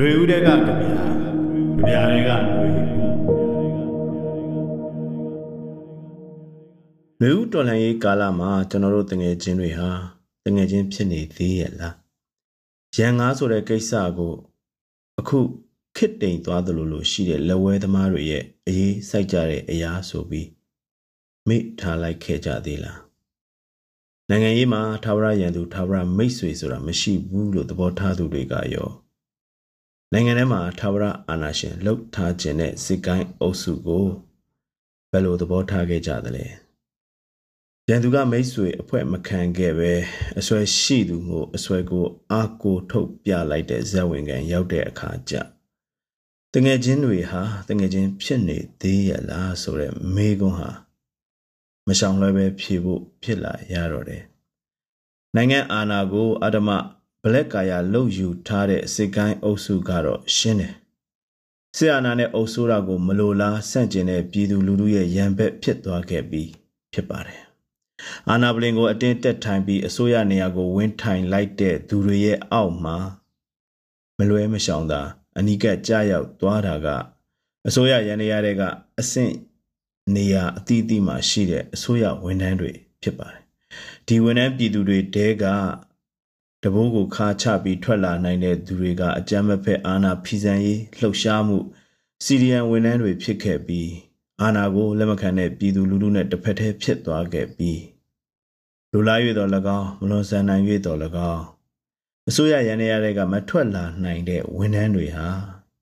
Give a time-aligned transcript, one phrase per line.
[0.00, 0.70] ຫນွေဦးတဲ့ကကြပြာကြ
[1.86, 2.96] ပြာတွေကຫນွေဦး
[7.18, 9.90] ຫນွေဦးတော်လှန်ရေးကာလမှာကျွန်တော်တို့တငယ်ချင်းတွေဟာ
[10.44, 11.94] တငယ်ချင်းဖြစ်နေသေးရဲ့လား
[12.96, 14.34] ရန်ငါဆိုတဲ့ကိစ္စကို
[15.18, 15.38] အခု
[15.96, 20.48] ခစ်တိမ်သွားသလိုလိုရှိတဲ့လက်ဝဲသမားတွေရဲ့အေးစိုက်ကြတဲ့အရာဆိုပြီး
[21.48, 23.00] မိထားလိုက်ခဲ့ကြသေးလား
[24.28, 28.90] နိုင်ငံရေးမှာသာဝရရန်သူသာဝရမိတ်ဆွေဆိုတာမရှိဘူးလို့သဘောထားသူတွေကရော
[30.17, 34.05] နိုင်ငံထဲမှာသာဝရအာဏာရှင်လှုပ်ထားခြင်းတဲ့စစ်ကိုင်းအုပ်စုကို
[35.11, 36.45] ဘယ်လိုသဘောထားခဲ့ကြသလဲ
[37.89, 39.91] ရန်သူကမိတ်ဆွေအဖွဲ့မခံခဲ့ပဲ
[40.39, 45.33] အစွဲရှိသူကိုအစွဲကိုအာကိုထုတ်ပြလိုက်တဲ့ဇက်ဝင်ကန်ရောက်တဲ့အခါကျ
[46.53, 50.69] တငယ်ချင်းတွေဟာတငယ်ချင်းဖြစ်နေသေးရလားဆိုတဲ့မေးခွန်းဟာ
[51.87, 54.23] မရှောင်လွှဲပဲဖြေဖို့ဖြစ်လာရတော့တယ်
[55.35, 56.69] နိုင်ငံအာဏာကိုအဓမ္မ
[57.27, 60.73] ဘလက်ကာယာလှုပ်ယူထားတဲ့စစ်ကိုင်းအုပ်စုကတော့ရှင်းတယ်
[61.77, 66.49] ဆရာနာနဲ့အုပ်ဆိုးတာကိုမလိုလားဆန့်ကျင်တဲ့ပြည်သူလူထုရဲ့ရန်ဘက်ဖြစ်သွားခဲ့ပြီး
[66.93, 67.41] ဖြစ်ပါတယ်
[68.29, 72.97] အာနာပလင်ကိုအတင်းတက်ထိုင်ပြီးအစိုးရနေရာကိုဝင်းထိုင်လိုက်တဲ့သူတွေရဲ့အောက်မှာ
[74.17, 75.01] မလွဲမရှောင်သာ
[75.37, 76.87] အနိကကြရောက်သွားတာက
[77.67, 78.63] အစိုးရရန်နေရာတွေက
[78.99, 79.33] အဆင့်
[80.15, 83.41] နေရာအသီးသီးမှာရှိတဲ့အစိုးရဝန်ထမ်းတွေဖြစ်ပါတယ်
[84.07, 85.45] ဒီဝန်ထမ်းပြည်သူတွေတဲက
[86.67, 91.57] တဘိုးကိုခါချပြီးထွက်လာနိုင်တဲ့သူတွေကအကြမ်းမဖက်အာဏာဖီဆန်ရေးလှုပ်ရှားမှု
[92.25, 93.91] စီရီယန်ဝန်ထမ်းတွေဖြစ်ခဲ့ပြီး
[94.41, 97.81] အာဏာကိုလက်မခံတဲ့ပြည်သူလူထုနဲ့တစ်ဖက်တည်းဖြစ်သွားခဲ့ပြီး
[98.91, 99.49] လူလာ၍တော်၎
[99.79, 100.99] င်းမလွန်ဆန်နိုင်၍တော်၎
[101.31, 101.43] င်း
[102.29, 105.27] အစိုးရရန်ရတဲ့ကမထွက်လာနိုင်တဲ့ဝန်ထမ်းတွေဟာ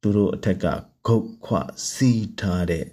[0.00, 0.66] သူတို့အထက်က
[1.06, 1.54] ဂုတ်ခွ
[1.92, 2.86] စီးထားတဲ့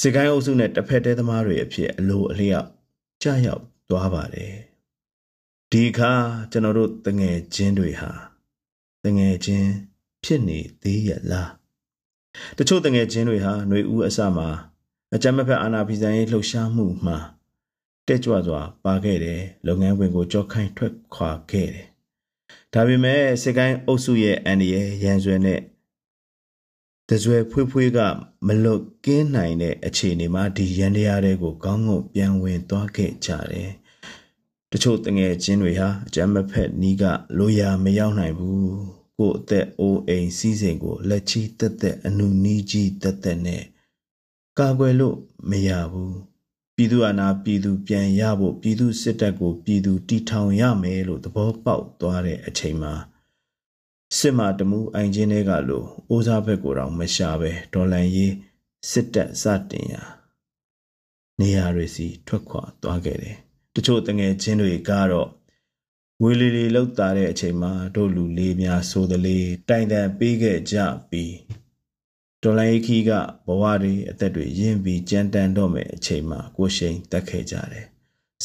[0.00, 2.68] စစ်ကိုင်းအုပ်စုနဲ့တစ်ဖက်တည်းသမားတွေအဖြစ်အလိုအလျောက်
[3.22, 4.54] ကြာရောက်သွားပါတယ်
[5.72, 6.12] ဒီအခါ
[6.50, 8.10] ကျွန်တော်တို့တငယ်ချင်းတွေဟာ
[9.04, 9.70] တငယ်ချင်း
[10.24, 11.50] ဖြစ်နေသေးရဲ့လား
[12.56, 14.48] တချို့တငယ်ချင်းတွေဟာຫນွေဦးအစမှာ
[15.14, 17.18] အကြမ်းမဖက်အာဏာဖီဆန်ရေးလှုပ်ရှားမှုမှာ
[18.06, 21.86] တက်ကြွစွာပါခဲ့တယ်လုပ်ငန်းဝင်ကိုကြောက်ခိုင်းထွက်ခွာခဲ့တယ်
[22.72, 25.60] ဒါပေမဲ့စစ်ကိုင်းအုပ်စုရဲ့အန်ဒီရဲ့ရန်ဆွဲနဲ့
[27.08, 27.98] တဇွဲဖွေးဖွေးက
[28.46, 33.70] မလွတ်ကင်းနိုင်တဲ့အခြေအနေမှာဒီရန်တရားတွေကိုကောင်းငုံပြန်ဝင်သွားခဲ့ကြတယ်
[34.72, 37.04] တချို့တငယ်ချင်းတွေဟာအကြမ်းမဖက်နီးက
[37.38, 38.72] လိုရာမရောက်နိုင်ဘူး
[39.18, 43.62] ကို့အသက်အိုးအိမ်စီးစိမ်ကိုလက်ချီတက်တက်အနုနီးကြီးတက်တက်နဲ့
[44.58, 45.16] ကာကွယ်လို့
[45.50, 46.16] မရဘူး
[46.76, 52.94] ပြည်သူအာဏာပြည်သူပြန်ရဖို့ပြည်သူစစ်တပ်ကိုပြည်သူတီထောင်ရမယ်လို့သဘောပေါက်သွားတဲ့အချိန်မှာ
[54.18, 58.34] စစ်မာတမှုအိုင်ချင်းတွေကလို့အိုးစားဘက်ကိုတော့မရှာပဲဒေါ်လန်ရေး
[58.90, 60.02] စစ်တပ်စတင်ရာ
[61.40, 63.38] နေရာတွေစီထွက်ခွာသွားခဲ့တယ်
[63.78, 65.28] တချို့တငယ်ချင်းတွေကတော့
[66.22, 70.76] ဝေလီလီလောက်တာတဲ့အချိန်မှာတို့လူလေးများဆိုသလေးတိုင်တန်ပေးခဲ့ကြ
[71.10, 71.34] ပြီး
[72.42, 73.10] ဒေါ်လာခီက
[73.46, 77.86] ဘဝတွေအသက်တွေရင်းပြီးကြမ်းတမ်းတော့မယ်အချိန်မှာကိုရှိန်တက်ခဲ့ကြတယ်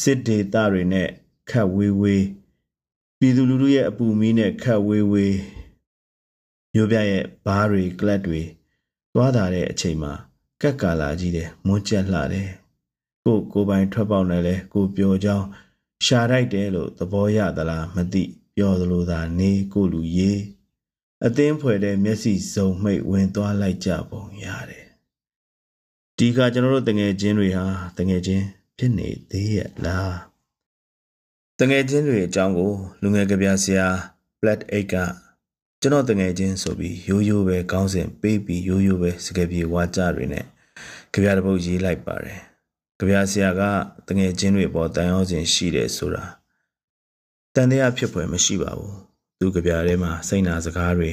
[0.02, 1.10] စစ်ဒေတာတွေနဲ့
[1.50, 2.26] ခတ်ဝေးဝေး
[3.20, 5.38] ပြည်သူလူထုရဲ့အပူမီးနဲ့ခတ်ဝေးဝေး
[6.74, 8.42] မျိုးပြရဲ့ဘားတွေကလပ်တွေ
[9.14, 10.14] သွားတာတဲ့အချိန်မှာ
[10.62, 12.50] ကက်ကာလာကြီးတယ်မွန်းကျက်လှတယ်
[13.26, 15.46] ကိုကိုပိုင်ထွက်ပေါက်နဲ့လဲကိုပြောကြောင်း
[16.06, 18.24] ရှာတိုက်တယ်လို့သဘောရသလားမသိ
[18.56, 20.42] ပြောသလိုသာနေကိုလူရေး
[21.26, 24.86] အသင်းဖွဲ့တဲ့မျက်စိစုံမိတ်ဝင်သွားလိုက်ကြပုံရတယ်
[26.18, 27.66] ဒီကကျွန်တော်တို့တငယ်ချင်းတွေဟာ
[27.98, 28.46] တငယ်ချင်း
[28.78, 30.16] ဖြစ်နေသေးရဲ့လား
[31.60, 33.88] တငယ်ချင်းတွေအကြောင်းကိုလူငယ်ကဗျာဆရာ
[34.40, 34.96] Plat 8က
[35.82, 40.46] ကျွန်တော်တငယ်ချင်းဆိုပြီးရိုးရိုးပဲကောင်းစဉ်ပေးပြီးရိုးရိုးပဲစကားပြေဝါကြတွေနဲ့
[41.14, 42.53] ကြပြတဲ့ပုတ်ရေးလိုက်ပါတယ်
[43.04, 43.62] ကြပြဆရာက
[44.08, 46.24] တငယ်ချင်းတွေပေါ်တန်ရောစဉ်ရှိတယ်ဆိုတာ
[47.54, 48.96] တန်တရားဖြစ်ဖွယ်မရှိပါဘူး
[49.40, 51.12] သူကြပြထဲမှာစိတ်နာစကားတွေ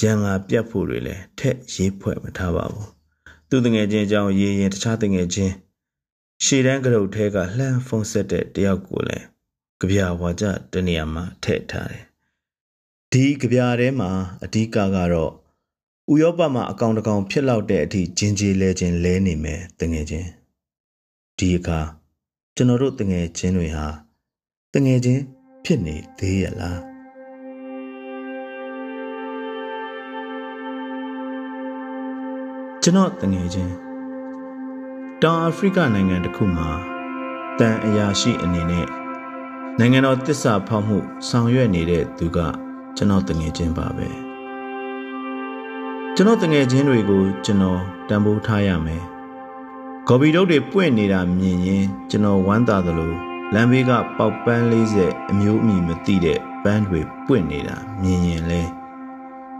[0.00, 2.88] ရန်ငါပြတ်ဖို့တွေလည်းထက်ရေးဖွဲ့မထားပါဘူး
[3.48, 5.52] သူတငယ်ချင်းအကြောင်းရေးရင်တခြားတငယ်ချင်း
[6.44, 9.24] ရှေ့တန်းကရုတ်ထဲကလှမ်းဖုံးဆက်တဲ့တယောက်ကိုလည်း
[9.80, 12.04] ကြပြဝါကြတနေရာမှာထည့်ထားတယ်
[13.12, 14.10] ဒီကြပြထဲမှာ
[14.44, 15.32] အဓိကကတော့
[16.12, 20.41] ဥရောပမှာအကောင်တကောင်ဖြစ်လောက်တဲ့အထိဂျင်ကြီးလဲခြင်းလဲနေမယ်တငယ်ချင်း
[21.42, 21.80] ဒီအခါ
[22.56, 23.86] ကျွန်တော်တို့တငယ်ချင်းတွေဟာ
[24.74, 25.22] တငယ်ချင်း
[25.64, 26.80] ဖြစ်နေသေးရလား
[32.82, 33.72] ကျွန်တော်တငယ်ချင်း
[35.22, 36.68] တောင်အာဖရိကနိုင်ငံတစ်ခုမှာ
[37.58, 38.86] တန်အရာရှိအနေနဲ့
[39.78, 40.98] နိုင်ငံတော်တစ္ဆာဖောက်မှု
[41.28, 42.38] ဆောင်ရွက်နေတဲ့သူက
[42.96, 44.08] ကျွန်တော်တငယ်ချင်းပါပဲ
[46.16, 49.04] ကျွန်တော်တငယ်ချင်းတွေကိုကျွန်တော်တန်ဖိုးထားရမယ်
[50.08, 53.12] ဂေါ်ဘီတုတ်တွေပွင့်နေတာမြင်ရင်ကျွန်တော်ဝမ်းသာသလို
[53.54, 58.62] လမ်းဘေးကပေါက်ပန်း40အမျိုးအမည်မသိတဲ့ပန်းတွေပွင့်နေတာမြင်ရင်လဲ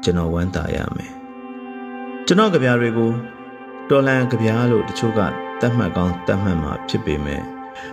[0.03, 1.12] ကျွန်တော်ဝမ်းသာရမယ်
[2.27, 3.11] ကျွန်တော်ကြပြတွေကို
[3.91, 5.21] တော်လန်ကြပြလို့တချို့က
[5.61, 7.43] တတ်မှတ်ကောင်းတတ်မှတ်မှာဖြစ်ပေမဲ့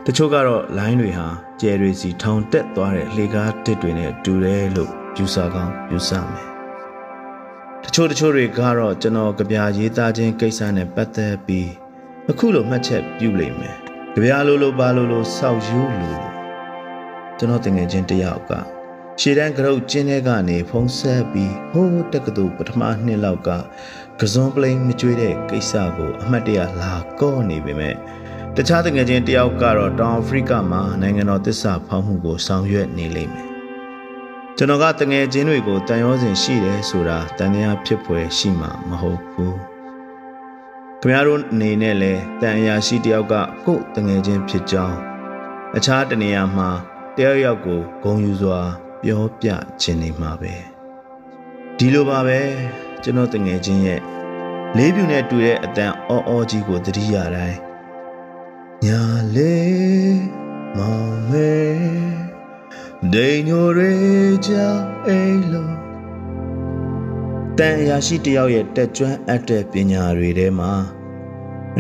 [0.06, 1.28] တချို့ကတော့ line တွေဟာ
[1.62, 6.48] ကျယ်တွေစီထောင်တက်သွားတဲ့လှေကားတစ်တွေနဲ့တူတယ်လို့ယူဆကောင်းယူဆမယ်
[7.84, 11.88] တချို့တချို့တွေကတော့ကျွန်တော်ကြပြရေးသားခြင်းကိစ္စနဲ့ပတ်သက်ပြီး
[12.31, 13.75] အခုလိုမှတ်ချက်ပြုလိမ့်မယ်
[14.13, 16.33] ကြပြလိုလိုပါလိုလိုစောက်ယူလိုလို
[17.37, 18.51] ကျွန်တော်တင်ငယ်ချင်းတယောက်က
[19.19, 23.49] ရှေ့တန်းကရုတ်ကျင်းတဲ့ကနေဖုံးဆက်ပြီးဟိုးတက္ကသိုလ်ပထမနှစ်လောက်က
[24.19, 27.95] ကစွန်ပလိန်မကျွေးတဲ့ကိစ္စကိုအမှတ်တရလာကော့နေပေမဲ့
[28.55, 33.47] တခြားတငယ်ချင်းတယောက်ကတော့တောင်အာဖရိကမှာနိုင်ငံတော်တစ္ဆာဖောက်မှုကိုဆောင်ရွက်နေလိမ့်မယ်
[34.57, 39.78] ကျွန်တော်ကတငယ်ချင်းတွေကိုတန်ရောစင်ရှိတယ်ဆိုတာတန်တရားဖြစ်ဖွယ်ရှိမှာမဟုတ်ဘူး
[41.01, 43.34] ခင်ဗျားတို့အနေနဲ့လဲတန်အရာရှိတယောက်က
[43.66, 45.00] ကို့တငယ်ချင်းဖြစ်ကြောင်း
[45.78, 46.69] အခြားတနေရာမှာ
[47.18, 48.60] တယောက်ယောက်ကိုဂုံယူစွာ
[49.04, 49.48] ပြောပြ
[49.81, 50.54] ခြင်းနေမှာပဲ
[51.78, 52.40] ဒီလိုပါပဲ
[53.04, 54.01] ကျွန်တော်တငယ်ချင်းရဲ့
[54.78, 57.60] လေးပြူနဲ့တူတဲ့အတန်အော်အော်ကြီးကိုသတိရတိုင်း
[58.86, 59.01] ညာ
[59.36, 60.22] လေး
[60.78, 61.51] မောင်မဲ
[63.13, 63.94] ဒိန်ညိုရေ
[64.46, 64.68] ချာ
[65.07, 65.19] အိ
[65.51, 65.88] လို
[67.63, 70.71] တန်အရာရှိတယောက်ရဲ့တက်ကျွမ်းအပ်တဲ့ပညာတွေထဲမှာ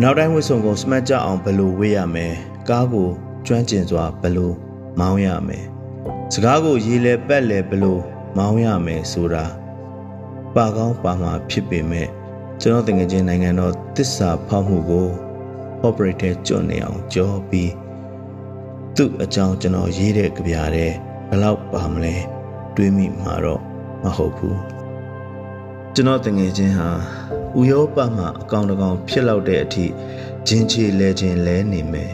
[0.01, 2.33] နောက်တိုင်းဝစ်စုံကိုစမတ်ကြအောင်ဘယ်လိုဝေးရမယ်
[2.69, 3.09] ကားကို
[3.45, 4.51] ကျွမ်းကျင်စွာဘယ်လို
[4.99, 5.65] မောင်းရမယ်
[6.33, 7.97] စကားကိုရေလဲပက်လဲဘယ်လို
[8.37, 9.45] မောင်းရမယ်ဆိုတာ
[10.55, 12.07] ပါကောင်းပါမှာဖြစ်ပေမဲ့
[12.61, 15.07] ကျွန်တော်တကယ်ချင်းနိုင်ငံတော်တစ္ဆာဖောက်မှုကို
[15.87, 17.71] operator ကျွတ်နေအောင်ကြောပြီး
[18.95, 20.91] သူ့အကြောင်းကျွန်တော်ရေးတဲ့ကြပြတဲ့
[21.29, 22.15] ဘယ်လောက်ပါမလဲ
[22.75, 23.61] တွေးမိမှာတော့
[24.03, 24.78] မဟုတ်ဘူး
[25.99, 26.89] ကျွန်တော်တငယ်ချင်းဟာ
[27.59, 29.85] ဥရောပမှာအကောင်တကောင်ဖြစ်လောက်တဲ့အထိ
[30.47, 32.13] ဂျင်းချေလဲခြင်းလဲနေမယ်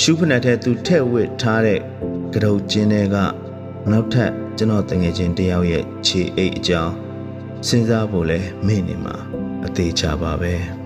[0.00, 1.80] ရှုဖနက်တဲ့သူထဲ့ဝစ်ထားတဲ့
[2.34, 3.16] ကရုတ်ကျင်းတွေက
[3.90, 6.94] နောက်ထပ်ကျွန်တော်တငယ်ချင်းတယောက်ရဲ့ခြေအိတ်အကြောင်း
[7.66, 9.16] စဉ်းစားဖို့လဲမေ့နေမှာ
[9.66, 10.83] အသေးချပါပဲ